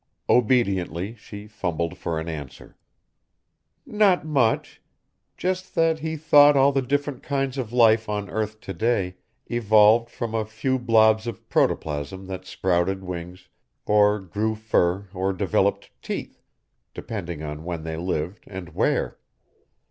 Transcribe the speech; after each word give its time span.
Obediently, 0.27 1.13
she 1.13 1.45
fumbled 1.45 1.95
for 1.95 2.19
an 2.19 2.27
answer. 2.27 2.75
"Not 3.85 4.25
much. 4.25 4.81
Just 5.37 5.75
that 5.75 5.99
he 5.99 6.15
thought 6.17 6.57
all 6.57 6.71
the 6.71 6.81
different 6.81 7.21
kinds 7.21 7.55
of 7.59 7.71
life 7.71 8.09
on 8.09 8.27
earth 8.27 8.59
today 8.61 9.17
evolved 9.45 10.09
from 10.09 10.33
a 10.33 10.43
few 10.43 10.79
blobs 10.79 11.27
of 11.27 11.47
protoplasm 11.49 12.25
that 12.25 12.45
sprouted 12.47 13.03
wings 13.03 13.47
or 13.85 14.19
grew 14.19 14.55
fur 14.55 15.07
or 15.13 15.33
developed 15.33 15.91
teeth, 16.01 16.41
depending 16.95 17.43
on 17.43 17.63
when 17.63 17.83
they 17.83 17.95
lived, 17.95 18.45
and 18.47 18.69
where." 18.69 19.19